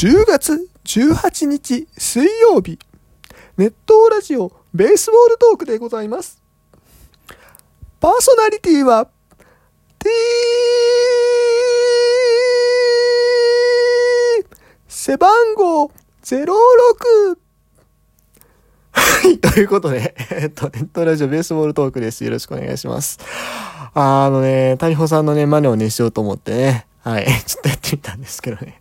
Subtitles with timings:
[0.00, 2.78] 10月18日水曜日、
[3.56, 6.40] ネットラジオベースボールトークでございます。
[7.98, 9.08] パーソナリティは、
[9.98, 10.08] T
[14.86, 15.90] 背番号
[16.22, 17.38] 06
[18.92, 22.24] はい、ということで、えっと、ネットラジオベースボールトークです。
[22.24, 23.18] よろしくお願いします。
[23.94, 28.77] あのね、谷保さんのね、真似をね、しようと思ってね、はい、ちょっとやってみたんですけどね。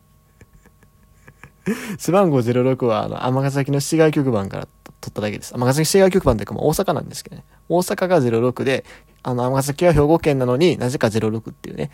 [1.97, 4.67] 背番号06は、あの、尼崎の市外局番から
[5.01, 5.53] 取っただけです。
[5.53, 7.43] 尼崎市外局番というか、まあ、大阪なんですけどね。
[7.69, 8.85] 大阪が06で、
[9.23, 11.91] あの、尼崎は兵庫県なのになぜか06っていうね。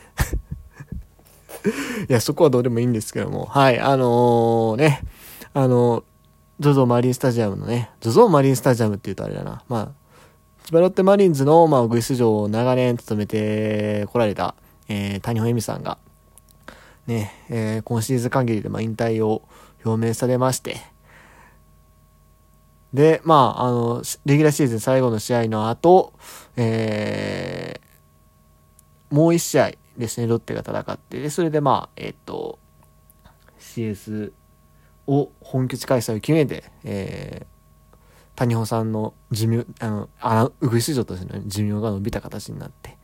[2.09, 3.45] いや、そこはどうでもいいんですけども。
[3.45, 5.01] はい、あのー、ね、
[5.53, 6.03] あの、
[6.59, 9.63] ゾゾマリンスタジアムのね、ゾゾマリンスタジアムって言うとあれだな。
[9.67, 10.03] まあ、
[10.65, 14.55] 千葉ロッテマリンズの、まあ、ウグイス城を長年務めてこられた、
[14.87, 15.97] えー、谷保恵美さんが、
[17.07, 19.41] ね、えー、今シーズン限りで、まあ、引退を
[19.83, 20.77] 表明されまして、
[22.93, 26.13] で、まあ、あの、レギュラーシーズン最後の試合の後、
[26.55, 32.59] えー、もう一試合ですね、ロッテが戦って、で、それでまあ、えっと、
[33.59, 34.31] CS
[35.07, 42.97] を本拠地開催を決めて、えー、谷保さんの寿命、あの、あウグイス城としての寿命が伸びた形になって、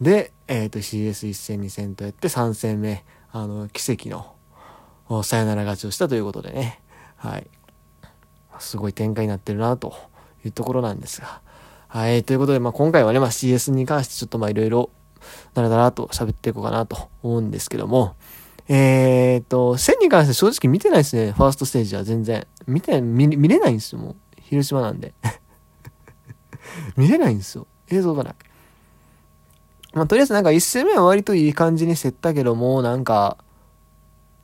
[0.00, 4.34] で、えっ、と、CS1 戦2戦とやって3戦目、あの、奇跡の、
[5.22, 6.80] サヨナラ勝ちをしたということでね、
[7.16, 7.46] はい。
[8.58, 9.94] すごい展開になってるな、と
[10.44, 11.40] いうところなんですが。
[11.88, 12.24] はい。
[12.24, 14.90] ということで、まあ、今回はね、まあ、CS に関してちょっとまあ、いろいろ、
[15.54, 18.16] だらだらと喋っていこうかなと思うんですけども、
[18.68, 21.32] えー、っと、1000に関して正直見てないですね。
[21.32, 22.46] ファーストステージは全然。
[22.66, 24.16] 見て、見見れないんですよ、もう。
[24.40, 25.14] 広島なんで。
[26.96, 27.66] 見れないんですよ。
[27.90, 28.34] 映像がない。
[29.94, 33.36] まあ、とりあえずなんか1戦目は割といい感じに競ったけども、なんか、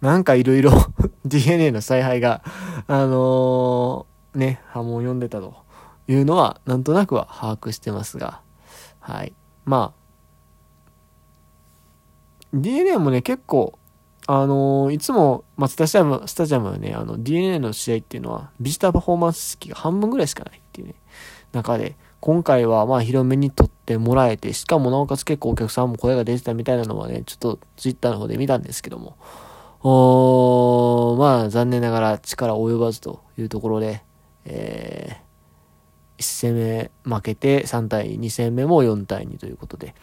[0.00, 0.72] なんかいろいろ
[1.24, 2.42] DNA の采配が、
[2.86, 5.56] あのー、ね、波紋を呼んでたと
[6.06, 8.40] いうのは、なんとなくは把握してますが、
[9.00, 9.32] はい。
[9.64, 9.98] まあ、
[12.54, 13.78] DNA もね、結構、
[14.26, 20.94] あのー、いつも松田スタジアム、スタジアムはね、あの、DNA の試合っていうのは、ビジターパフォーマンス式が半分ぐらいしかないっていうね、
[21.52, 29.16] 中で、今回はまあ広めに撮ってもらえて、しかもなおかつ結構お客さんも声が出てたみたいなのはね、ちょっとツイッターの方で見たんですけども、
[29.82, 34.02] おまあ残念ながら力及ばずというところで、
[34.44, 39.94] えー、1戦目負けて3対2戦目も4対2ということで、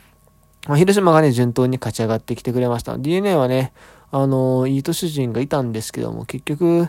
[0.67, 2.97] まあ、広島がね、順当に勝ち上がってきてくれました。
[2.97, 3.71] DNA はね、
[4.11, 6.87] あのー、いい投手陣がいたんですけども、結局、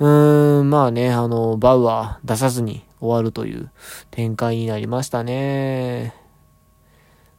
[0.00, 3.70] うーん、まあね、あのー、バウアー出さずに終わるという
[4.10, 6.14] 展開になりましたね。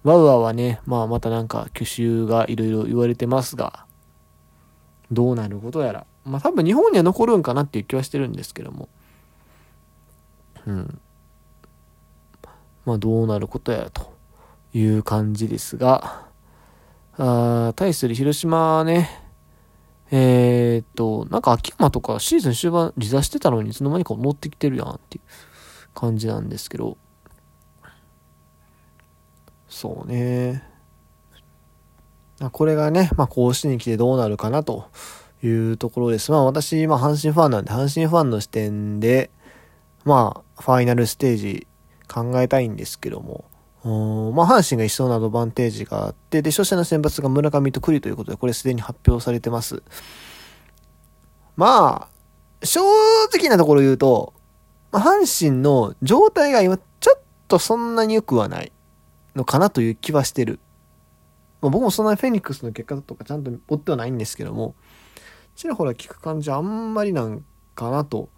[0.06, 3.86] バウアーはね、まあまたなんか去就がいろいろ言われてますが、
[5.14, 6.06] どうなることやら。
[6.26, 8.90] まあ多分日本には残るんかなっていう気はしてるんですけども。
[10.66, 11.00] うん。
[12.86, 14.14] まあどうなることやらと
[14.74, 16.26] いう感じですが、
[17.18, 19.10] あ対する広島ね、
[20.12, 26.98] えー、っと、なんか秋山とかシーズン終盤離脱してたのにいつの間にか乗ってきてるやんっていう感じなんですけど、
[29.68, 30.73] そうね。
[32.52, 34.90] これがね、まあ、甲子園に来てどうなるかなと
[35.44, 36.32] いうところです。
[36.32, 39.30] まあ、私、まあ、阪神ファンなんで、阪神ファンの視点で、
[40.06, 41.68] まあ、ファイナルステージ
[42.08, 43.46] 考えたいんですけども、
[44.34, 49.84] まあ、阪神が一層のアドバンテージがあって、で、初戦の選抜が村上と栗ということで、これすでに発表されてます。
[51.56, 52.08] ま
[52.62, 52.82] あ、正
[53.36, 54.34] 直なところ言うと、
[54.92, 58.72] まあ、阪神の状態が今、ちょっとそんなに良くはない
[59.36, 60.60] のかなという気はしてる。
[61.64, 64.76] まあ、僕もそんなにフェニックスの結果とかちゃんと追ってはないんですけども、
[65.56, 67.44] ちらほら聞く感じあんまりなん
[67.74, 68.30] かなと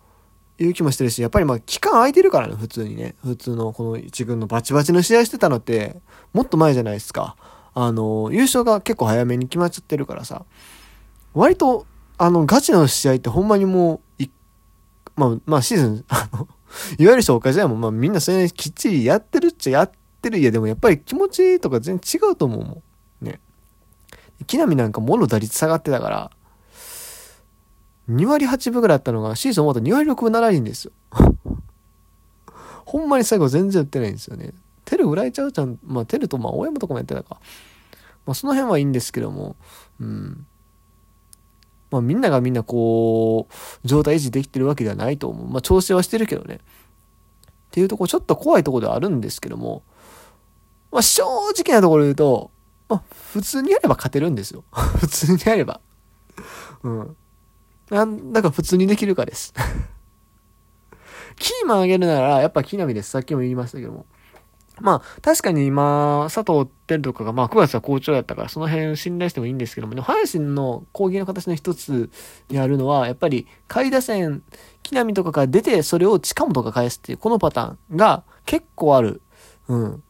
[0.59, 3.15] いう気もしてるし、やっぱりまあ期間空いてるからね、普通にね。
[3.23, 5.99] 普通のこの一軍のバチバチの試合してたのって、
[6.33, 7.35] もっと前じゃないですか。
[7.73, 10.45] あの、優勝が結構早めに決まっちゃってるからさ、
[11.33, 11.87] 割と、
[12.17, 14.29] あの、ガチの試合ってほんまにもう、い、
[15.16, 16.47] まあ、まあシーズン、 あの、
[16.99, 20.39] いわゆる紹介試合もまあみんなそれきっちりやってるっちゃやってる。
[20.39, 22.83] いやでもやっぱり気持ちとか全然違うと思うもん。
[24.47, 26.32] 木浪なんかもろ打率下がってたから、
[28.09, 30.91] 2割8分ぐらいあったのが、シーズン終わったら2割6分7厘ですよ。
[32.85, 34.53] ほんまに最後全然打ってないんですよね。
[34.84, 37.40] テルぐらいちゃうちゃん、まあテルとまあ大山とかもやってたか。
[38.26, 39.55] まあその辺はいいんですけども、
[39.99, 40.46] うん。
[41.90, 45.47] まあみんながみんなこう、状態維持できてるわけではないと思う。
[45.47, 46.55] まあ調整はしてるけどね。
[46.55, 46.59] っ
[47.72, 49.84] ていうとこちょっと怖いところではあるんですけども、
[50.91, 51.23] まあ正
[51.58, 52.52] 直なところ言うと、
[52.87, 53.03] まあ
[53.34, 54.64] 普通にやれば勝てるんですよ。
[54.72, 55.82] 普通にやれば。
[56.84, 57.16] うん。
[57.90, 59.53] なんだか普通にできるかです。
[61.37, 63.09] キーマンあげるなら、やっぱ木浪です。
[63.11, 64.05] さっきも言いましたけども。
[64.82, 72.09] まあ、確かに今、佐藤輝とかが、まあ、9月は好調やったから、その辺信頼してもいいんですけども、ね、阪神の攻撃の形の一つ
[72.49, 74.43] にあるのは、やっぱり、下位打線、
[74.84, 79.22] 木浪とかから出て、それを近本が返すっていう、このパターンが結構ある。
[79.70, 80.03] うん。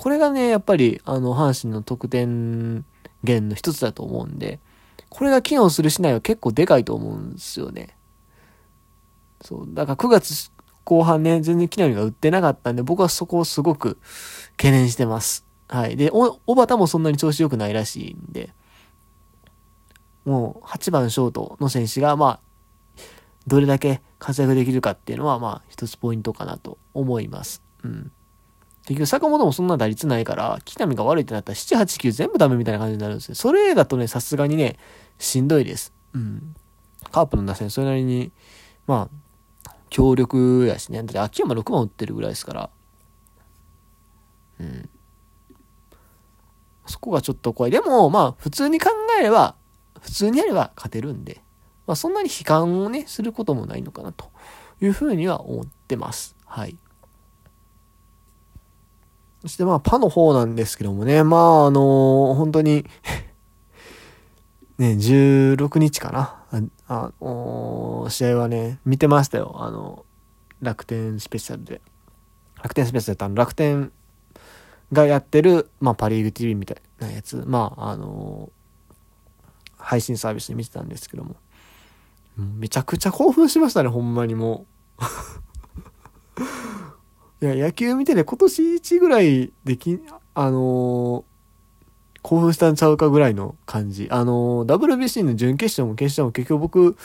[0.00, 2.84] これがね、やっぱり、あの、阪神の得点
[3.24, 4.60] 源の一つだと思うんで、
[5.08, 7.96] これが機能するしないは結構でかいと思うんですよね。
[9.40, 9.66] そう。
[9.66, 10.52] だから9月
[10.84, 13.98] 後半ね、全然木浪が売ってなかったんで、僕はそこをすごく
[14.52, 15.44] 懸念してます。
[15.66, 15.96] はい。
[15.96, 18.54] で、お、小畑もそんなに調子良くないらしいんで、
[20.24, 22.40] もう8番ショートの選手が、まあ、
[23.48, 27.64] どれだけ活躍できるかっていうのは、まあ、一つポイントかなと思います。
[27.82, 28.12] うん。
[28.88, 33.34] 結局、坂本もそんな打率ないから、木浪が悪いってなったら、7、8、9全部ダメみたいな感じになるんですよ。
[33.34, 34.78] それだとね、さすがにね、
[35.18, 35.92] しんどいです。
[36.14, 36.54] うん。
[37.12, 38.32] カープの打線、それなりに、
[38.86, 39.10] ま
[39.66, 41.02] あ、強力やしね。
[41.02, 42.70] だって秋山6番打ってるぐらいですから。
[44.60, 44.88] うん。
[46.86, 47.70] そこがちょっと怖い。
[47.70, 48.88] でも、まあ、普通に考
[49.20, 49.54] えれば、
[50.00, 51.42] 普通にやれば勝てるんで、
[51.86, 54.30] まあ、そんなに悲観をね、することもないのかな、と
[54.80, 56.36] いうふうには思ってます。
[56.46, 56.78] はい。
[59.42, 62.84] そしてまあ、パの方なんですけどもね、まあ、あのー、本当に
[64.78, 66.70] ね、16日かな。
[66.86, 69.56] あ、あ試合はね、見てましたよ。
[69.58, 70.04] あの、
[70.60, 71.80] 楽天スペシャルで。
[72.62, 73.92] 楽天スペシャルってあの、楽天
[74.92, 78.50] がやってる、まあ、パリーグ TV みたいなやつ、まあ、あの
[79.76, 81.36] 配信サービスで見てたんですけども。
[82.38, 84.66] めちゃくちゃ興奮しましたね、ほんまにも
[84.98, 85.02] う。
[87.40, 90.00] いや、野球見てね、今年1ぐらいでき、
[90.34, 91.38] あのー
[92.22, 94.08] 興奮したんちゃうかぐらいの感じ。
[94.10, 96.96] あの、WBC の準決勝も決勝も結局僕、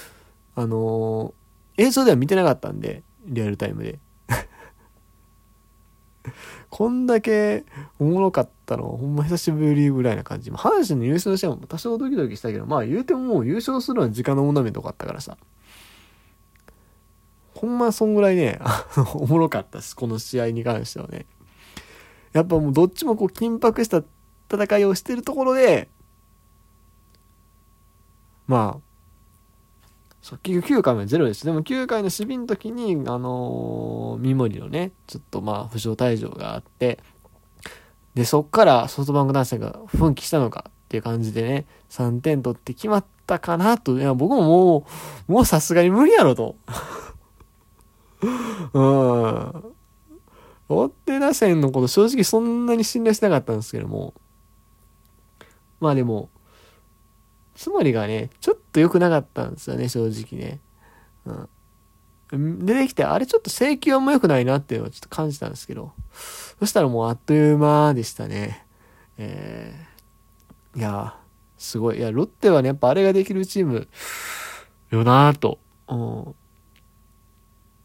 [0.56, 1.33] あの、
[1.77, 4.00] 映像では見てなかったんで、リアルタイムで。
[6.69, 7.65] こんだけ
[8.00, 10.51] おもろかったの、ほんま久しぶりぐらいな感じ。
[10.51, 15.38] 阪神の優勝しても多少ドキドキしたけど、まあ言うてももう優勝するのは時間の問題とかあったからさ。
[17.56, 18.60] ほんまそんぐらいね、
[19.16, 19.96] おもろかったです。
[19.96, 21.26] この試合に関してはね。
[22.34, 24.04] やっぱもうどっちもこう緊迫した
[24.52, 25.88] 戦いをしてるところで、
[28.48, 28.94] まあ、
[30.22, 31.46] そう、結局9回までゼロです。
[31.46, 37.00] でも9回の守備の時に、あのー、三森のね、ちょっとまあ、負傷退場があって、
[38.16, 43.98] で、そっからソフトバンク男性が奮起したのかっていう感じでね、3点取って決まったかなと。
[43.98, 44.86] いや、僕もも
[45.28, 46.56] う、もうさすがに無理やろと。
[48.74, 49.74] うん。
[50.70, 54.14] ロッテ打線のこと正直そんなに信頼してなかったんですけども、
[55.80, 56.30] まあでも、
[57.56, 60.60] つまりがね、ちょっと良くなかったんですよね、正直ね。
[61.25, 62.66] うん。
[62.66, 65.92] 出てきて、あれちょっと請求も良くないなっていうのはちょっと感じたんですけど、
[66.60, 68.66] そしたらもうあっという間でしたね。
[69.18, 71.16] えー、いや
[71.58, 72.00] すごい。
[72.00, 73.88] いや、ロッテはね、やっぱあれができるチーム
[74.90, 75.60] よなぁと。
[75.88, 76.36] うん。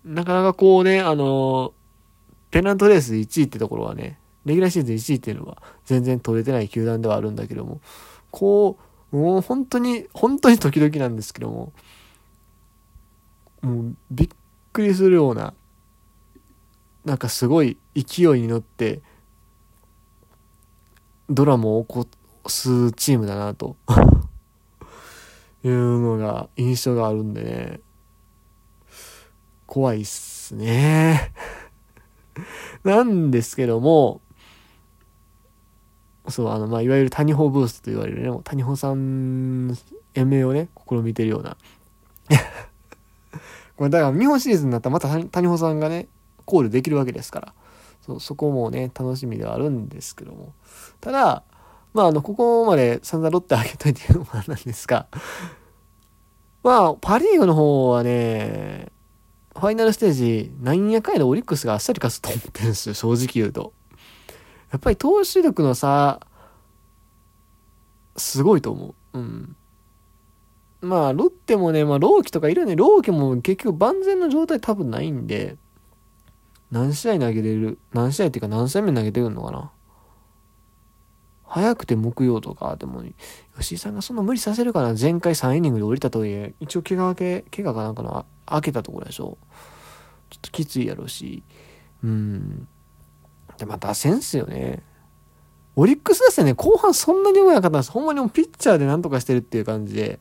[0.08, 1.74] なかなかこうね、あの
[2.50, 7.82] ペナントレース1位ってところはね、レギュラーシーズン1位っていうのは全然取れてない球団ではあるんだけども、
[8.30, 8.78] こ
[9.12, 11.72] う、もう本当に、本当に時々なんですけども、
[13.60, 14.28] もうびっ
[14.72, 15.52] くりするような、
[17.04, 19.02] なんかすごい勢いに乗って、
[21.28, 22.06] ドラマを起こ
[22.46, 23.76] すチームだなと。
[25.64, 27.80] いうのが印象があるんでね、
[29.68, 31.30] 怖いっすね
[32.84, 34.22] なんですけども、
[36.28, 39.76] そう、あの、まあ、いわゆる谷保ブースと言われるね、谷保さん、
[40.14, 41.56] 延命をね、試みてるような。
[43.76, 46.08] これ、だから、日本シリーズになったらまた谷保さんがね、
[46.44, 47.54] コールできるわけですから、
[48.00, 50.54] そ、そこもね、楽しみではあるんですけども。
[51.00, 51.44] ただ、
[51.92, 55.06] まあ、あの、ここまで散々ロッテあげといていうのもなんですが、
[56.62, 58.92] まあ、パリーグの方はね、
[59.58, 63.72] ファイナルステージ、なんやかんやでオリックスがあっさり勝つと思ってるんですよ、正直言うと。
[64.70, 66.20] やっぱり投手力の差、
[68.16, 69.18] すごいと思う。
[69.18, 69.56] うん。
[70.80, 72.76] まあ、ロッテもね、まあ、ローキとかいるよね。
[72.76, 75.56] ローキも結局万全の状態多分ないんで、
[76.70, 79.72] 何試合投げれる、何試合っていうか何試合目投げてくるのかな。
[81.44, 83.02] 早くて木曜とか、でも、
[83.58, 84.94] 吉井さんがそんな無理させるかな。
[84.94, 89.38] 前回3イニングで降りたとはいえ、一応怪我明け、怪我かなんかの開けたところでしょ。
[90.30, 91.42] ちょっときついやろうし、
[92.02, 92.68] うん。
[93.58, 94.82] で、まあ、打線っすよね。
[95.76, 97.90] オリックス打線ね、後半そんなに良くなかったんです。
[97.90, 100.20] ほんまにもうピッチャーでなんとかしてるっていう感じで。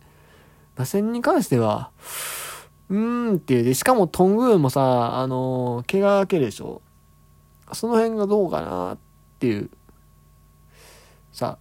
[0.76, 1.90] 打線に関しては、
[2.90, 3.64] うーんっていう。
[3.64, 6.82] で、しかもトングーもさ、あのー、怪我明けでしょ。
[7.74, 8.98] その辺がどうかなっ
[9.40, 9.70] ていう。
[11.32, 11.58] さ、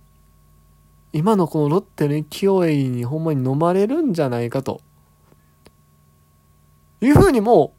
[1.13, 4.83] 今のこのロッテの勢いにほんまに飲まれるんじゃないかと。
[7.07, 7.75] いうふうにも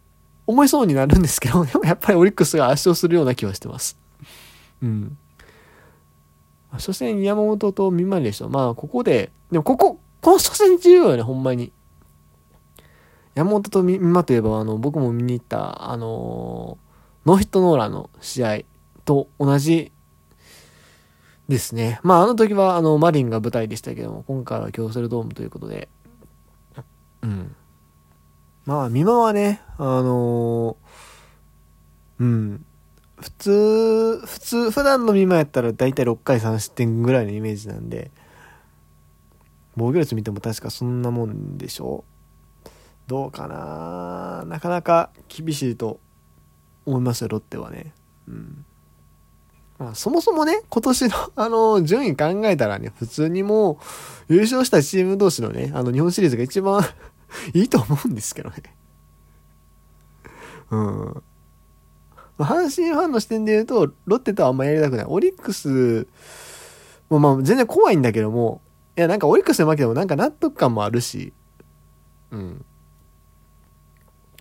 [0.45, 3.97] 思いそうになるんですけど、 でもやっぱりオリックスが圧勝するような気はしてます。
[4.81, 5.17] うん。
[6.71, 8.49] 初戦山本と見舞いでしょ。
[8.49, 11.71] まあ、ここで、でもここ、この初戦重要よね、ほんまに。
[13.35, 16.77] 山本と美馬といえば、あの、僕も見に行った、あの
[17.25, 18.59] ノーヒットノーランの試合
[19.05, 19.91] と同じ
[21.47, 21.99] ですね。
[22.03, 25.89] まあ、あの時は、あの、マリンが舞台でしたけども、今回は京セラドームということで、
[27.21, 27.55] うん。
[28.67, 32.65] まあ、美馬はね、あのー、うん。
[33.15, 38.11] 普通、普通、普段の美馬やったら大体6回3失点ぐらいのイメージなんで、
[39.77, 42.03] 防御率見ても確かそんなもんでしょ？
[43.07, 44.43] どうかな？
[44.45, 46.01] なかなか厳しいと
[46.85, 47.93] 思いますよ、ロッテはね。
[48.27, 48.65] うん。
[49.79, 53.79] まあ、そもそもね、今年の、 あの、順位考えたらね、普通にも
[54.29, 56.83] う、優勝したチーム同士のね、あの、日本シリーズが一番
[57.53, 58.55] いいと思うんですけどね。
[60.69, 61.23] うん。
[62.37, 65.05] 阪神ファンの視点で言うと、ロッテとはあんまやりたくない。
[65.07, 66.07] オリックス
[67.09, 68.61] もまあ全然怖いんだけども、
[68.97, 71.33] いやなんかオリックスで負けてもなんか納得感もあるし、
[72.31, 72.65] うん。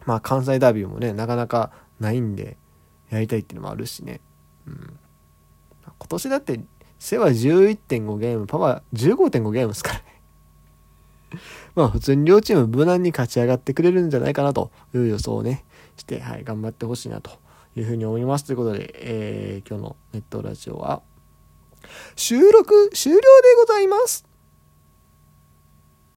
[0.04, 2.56] まあ関西ダービーもね、なかなかないんで、
[3.10, 4.20] やりたいっていうのもあるしね。
[4.66, 4.98] うん。
[5.98, 6.60] 今年だって、
[6.98, 10.04] 背は11.5ゲーム、パワー15.5ゲームですからね。
[11.76, 15.64] まあ普通に両チーム無難に勝ち上がってくれるんじゃないかなという予想をね、
[15.96, 17.30] して、はい、頑張ってほしいなと
[17.76, 18.44] いうふうに思います。
[18.44, 21.02] ということで、えー、今日のネットラジオは、
[22.16, 23.24] 収録終了で
[23.60, 24.25] ございます。